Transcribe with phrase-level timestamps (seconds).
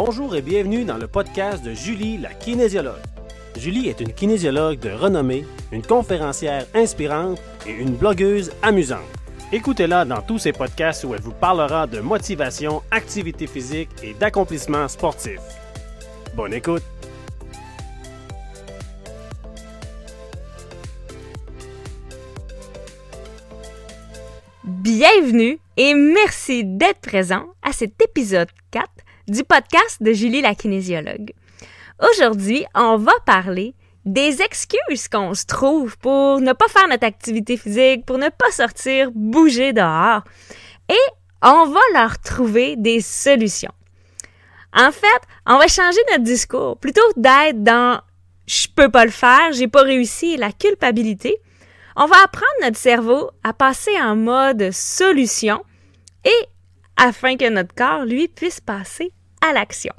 [0.00, 3.02] Bonjour et bienvenue dans le podcast de Julie, la kinésiologue.
[3.56, 9.00] Julie est une kinésiologue de renommée, une conférencière inspirante et une blogueuse amusante.
[9.50, 14.86] Écoutez-la dans tous ses podcasts où elle vous parlera de motivation, activité physique et d'accomplissement
[14.86, 15.40] sportif.
[16.36, 16.84] Bonne écoute!
[24.62, 28.88] Bienvenue et merci d'être présent à cet épisode 4
[29.28, 31.32] du podcast de Julie la kinésiologue.
[32.00, 37.56] Aujourd'hui, on va parler des excuses qu'on se trouve pour ne pas faire notre activité
[37.56, 40.22] physique, pour ne pas sortir, bouger dehors.
[40.88, 41.12] Et
[41.42, 43.72] on va leur trouver des solutions.
[44.72, 46.78] En fait, on va changer notre discours.
[46.78, 48.00] Plutôt d'être dans
[48.46, 51.36] je peux pas le faire, j'ai pas réussi, la culpabilité,
[51.96, 55.62] on va apprendre notre cerveau à passer en mode solution
[56.24, 56.48] et
[56.96, 59.12] afin que notre corps, lui, puisse passer
[59.46, 59.92] à l'action.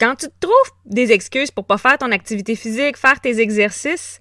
[0.00, 4.20] Quand tu te trouves des excuses pour pas faire ton activité physique, faire tes exercices,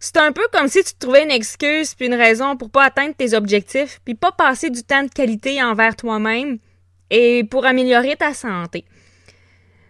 [0.00, 3.14] c'est un peu comme si tu trouvais une excuse puis une raison pour pas atteindre
[3.16, 6.58] tes objectifs puis pas passer du temps de qualité envers toi-même
[7.10, 8.84] et pour améliorer ta santé.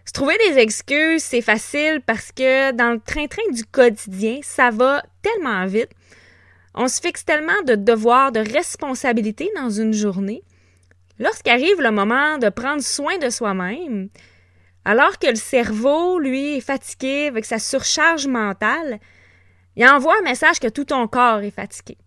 [0.05, 5.03] Se trouver des excuses, c'est facile parce que dans le train-train du quotidien, ça va
[5.21, 5.91] tellement vite.
[6.73, 10.41] On se fixe tellement de devoirs, de responsabilités dans une journée.
[11.19, 14.09] Lorsqu'arrive le moment de prendre soin de soi-même,
[14.85, 18.99] alors que le cerveau, lui, est fatigué avec sa surcharge mentale,
[19.75, 21.97] il envoie un message que tout ton corps est fatigué.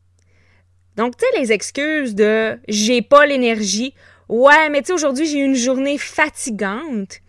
[0.96, 3.94] Donc, tu sais, les excuses de j'ai pas l'énergie,
[4.28, 7.20] ouais, mais tu sais, aujourd'hui, j'ai eu une journée fatigante.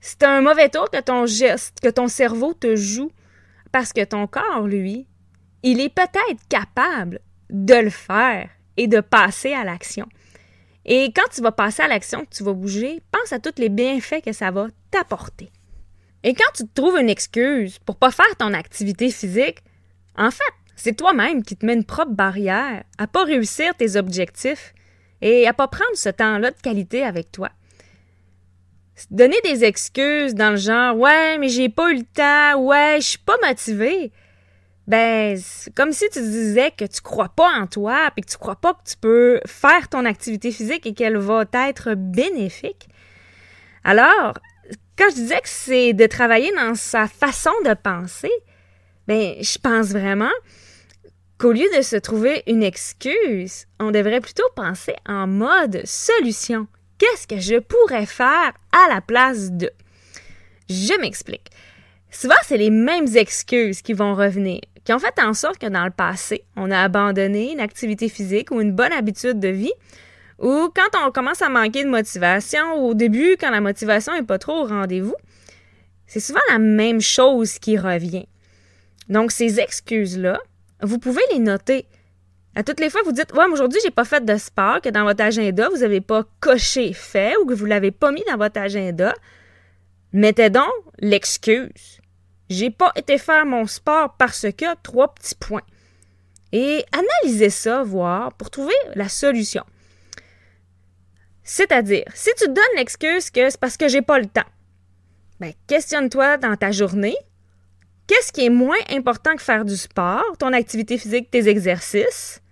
[0.00, 3.10] C'est un mauvais tour que ton geste, que ton cerveau te joue,
[3.72, 5.06] parce que ton corps, lui,
[5.62, 10.08] il est peut-être capable de le faire et de passer à l'action.
[10.84, 13.68] Et quand tu vas passer à l'action, que tu vas bouger, pense à tous les
[13.68, 15.50] bienfaits que ça va t'apporter.
[16.24, 19.58] Et quand tu te trouves une excuse pour pas faire ton activité physique,
[20.16, 20.42] en fait,
[20.76, 24.74] c'est toi-même qui te mets une propre barrière à pas réussir tes objectifs
[25.20, 27.50] et à pas prendre ce temps-là de qualité avec toi.
[29.10, 33.06] Donner des excuses dans le genre ouais, mais j'ai pas eu le temps, ouais, je
[33.06, 34.12] suis pas motivé.
[34.88, 35.38] Ben,
[35.76, 38.74] comme si tu disais que tu crois pas en toi, puis que tu crois pas
[38.74, 42.88] que tu peux faire ton activité physique et qu'elle va être bénéfique.
[43.84, 44.34] Alors,
[44.98, 48.32] quand je disais que c'est de travailler dans sa façon de penser,
[49.06, 50.30] ben, je pense vraiment
[51.38, 56.66] qu'au lieu de se trouver une excuse, on devrait plutôt penser en mode solution.
[56.98, 59.70] Qu'est-ce que je pourrais faire à la place de?
[60.68, 61.50] Je m'explique.
[62.12, 65.84] Souvent, c'est les mêmes excuses qui vont revenir, qui ont fait en sorte que dans
[65.84, 69.72] le passé, on a abandonné une activité physique ou une bonne habitude de vie,
[70.38, 74.38] ou quand on commence à manquer de motivation, au début, quand la motivation n'est pas
[74.38, 75.14] trop au rendez-vous,
[76.06, 78.26] c'est souvent la même chose qui revient.
[79.08, 80.38] Donc, ces excuses-là,
[80.82, 81.86] vous pouvez les noter.
[82.54, 85.04] À toutes les fois, vous dites Ouais, aujourd'hui, j'ai pas fait de sport, que dans
[85.04, 88.60] votre agenda, vous n'avez pas coché fait ou que vous l'avez pas mis dans votre
[88.60, 89.14] agenda.
[90.12, 90.68] Mettez donc
[90.98, 92.01] l'excuse.
[92.52, 95.62] J'ai pas été faire mon sport parce que trois petits points.
[96.52, 99.64] Et analysez ça, voir, pour trouver la solution.
[101.42, 104.42] C'est-à-dire, si tu te donnes l'excuse que c'est parce que j'ai pas le temps,
[105.40, 107.16] ben, questionne-toi dans ta journée.
[108.06, 112.42] Qu'est-ce qui est moins important que faire du sport, ton activité physique, tes exercices?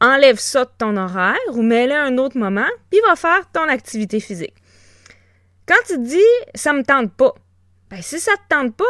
[0.00, 3.68] enlève ça de ton horaire ou mets-le à un autre moment, puis va faire ton
[3.68, 4.54] activité physique.
[5.66, 7.34] Quand tu te dis ça me tente pas,
[7.90, 8.84] ben si ça te tente pas,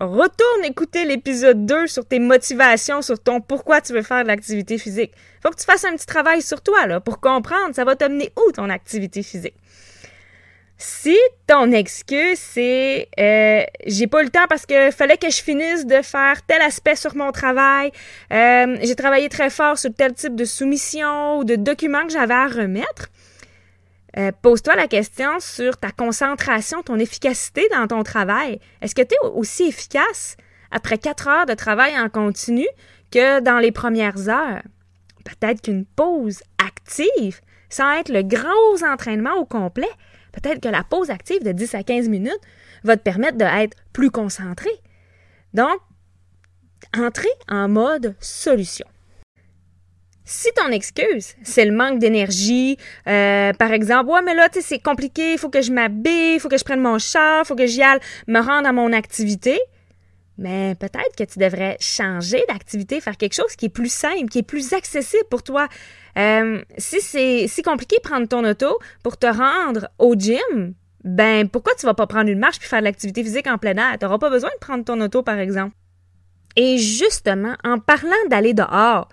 [0.00, 4.78] retourne écouter l'épisode 2 sur tes motivations, sur ton pourquoi tu veux faire de l'activité
[4.78, 5.12] physique.
[5.42, 8.32] Faut que tu fasses un petit travail sur toi là pour comprendre ça va t'amener
[8.36, 9.56] où ton activité physique.
[10.80, 11.16] Si
[11.48, 16.00] ton excuse c'est euh, j'ai pas le temps parce que fallait que je finisse de
[16.02, 17.90] faire tel aspect sur mon travail,
[18.32, 22.34] euh, j'ai travaillé très fort sur tel type de soumission ou de document que j'avais
[22.34, 23.08] à remettre,
[24.16, 28.58] euh, pose-toi la question sur ta concentration, ton efficacité dans ton travail.
[28.80, 30.36] Est-ce que tu es aussi efficace
[30.70, 32.66] après quatre heures de travail en continu
[33.10, 34.62] que dans les premières heures?
[35.24, 39.90] Peut-être qu'une pause active, sans être le gros entraînement au complet,
[40.32, 42.40] Peut-être que la pause active de 10 à 15 minutes
[42.84, 44.70] va te permettre d'être plus concentré.
[45.54, 45.80] Donc,
[46.96, 48.86] entrer en mode solution.
[50.30, 52.76] Si ton excuse, c'est le manque d'énergie,
[53.06, 56.34] euh, par exemple, ouais, mais là, tu sais, c'est compliqué, il faut que je m'habille,
[56.34, 58.72] il faut que je prenne mon char, il faut que j'y aille me rendre à
[58.72, 59.58] mon activité,
[60.36, 64.40] mais peut-être que tu devrais changer d'activité, faire quelque chose qui est plus simple, qui
[64.40, 65.66] est plus accessible pour toi.
[66.18, 70.74] Euh, si c'est si compliqué prendre ton auto pour te rendre au gym,
[71.04, 73.76] ben pourquoi tu vas pas prendre une marche puis faire de l'activité physique en plein
[73.76, 73.96] air?
[73.98, 75.74] Tu n'auras pas besoin de prendre ton auto, par exemple.
[76.54, 79.08] Et justement, en parlant d'aller dehors,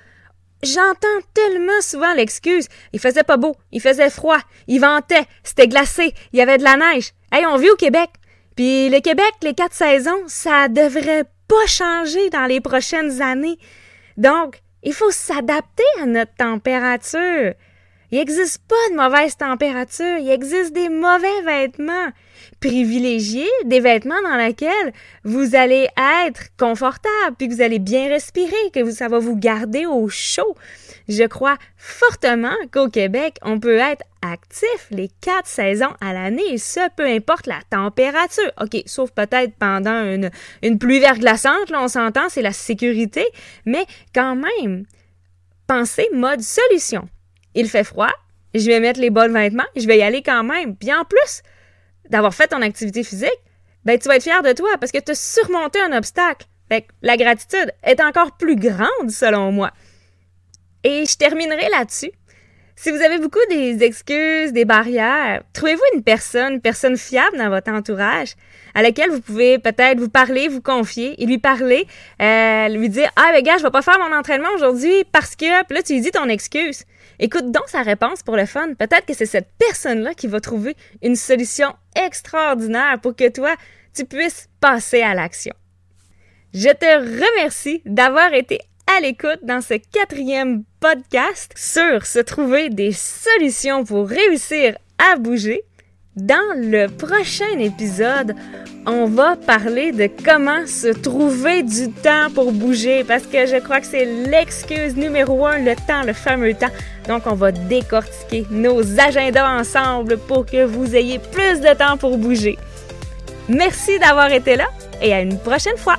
[0.66, 2.68] j'entends tellement souvent l'excuse.
[2.94, 6.64] Il faisait pas beau, il faisait froid, il ventait, c'était glacé, il y avait de
[6.64, 7.12] la neige.
[7.32, 8.10] Hey, on vit au Québec.
[8.56, 13.58] Puis le Québec, les quatre saisons, ça devrait pas changer dans les prochaines années.
[14.18, 17.54] Donc, il faut s'adapter à notre température.
[18.12, 22.10] Il n'existe pas de mauvaise température, il existe des mauvais vêtements.
[22.60, 24.94] Privilégiez des vêtements dans lesquels
[25.24, 25.88] vous allez
[26.26, 30.56] être confortable, puis que vous allez bien respirer, que ça va vous garder au chaud.
[31.08, 36.58] Je crois fortement qu'au Québec, on peut être actif les quatre saisons à l'année, et
[36.58, 38.52] ce, peu importe la température.
[38.62, 40.30] OK, sauf peut-être pendant une,
[40.62, 43.26] une pluie verglaçante, là, on s'entend, c'est la sécurité,
[43.66, 44.86] mais quand même,
[45.68, 47.08] pensez mode solution.
[47.56, 48.12] Il fait froid,
[48.54, 50.76] je vais mettre les bons vêtements, je vais y aller quand même.
[50.76, 51.42] Puis en plus
[52.10, 53.40] d'avoir fait ton activité physique,
[53.84, 56.46] ben tu vas être fier de toi parce que tu as surmonté un obstacle.
[56.70, 59.72] Fait la gratitude est encore plus grande selon moi.
[60.84, 62.12] Et je terminerai là-dessus.
[62.78, 67.50] Si vous avez beaucoup des excuses, des barrières, trouvez-vous une personne, une personne fiable dans
[67.50, 68.36] votre entourage
[68.74, 71.88] à laquelle vous pouvez peut-être vous parler, vous confier et lui parler,
[72.22, 75.46] euh, lui dire ah ben gars je vais pas faire mon entraînement aujourd'hui parce que
[75.46, 76.84] là tu lui dis ton excuse.
[77.18, 78.74] Écoute donc sa réponse pour le fun.
[78.74, 83.56] Peut-être que c'est cette personne-là qui va trouver une solution extraordinaire pour que toi
[83.94, 85.54] tu puisses passer à l'action.
[86.54, 92.92] Je te remercie d'avoir été à l'écoute dans ce quatrième podcast sur se trouver des
[92.92, 95.64] solutions pour réussir à bouger.
[96.16, 98.36] Dans le prochain épisode,
[98.86, 103.82] on va parler de comment se trouver du temps pour bouger parce que je crois
[103.82, 106.72] que c'est l'excuse numéro un, le temps, le fameux temps.
[107.08, 112.18] Donc, on va décortiquer nos agendas ensemble pour que vous ayez plus de temps pour
[112.18, 112.58] bouger.
[113.50, 114.68] Merci d'avoir été là
[115.02, 115.98] et à une prochaine fois.